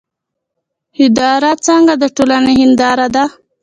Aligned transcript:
اداره 1.05 1.51
څنګه 1.67 1.93
د 2.01 2.03
ټولنې 2.15 2.53
هنداره 2.61 3.07
ده؟ 3.15 3.25